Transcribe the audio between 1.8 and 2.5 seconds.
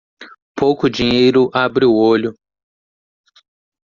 o olho.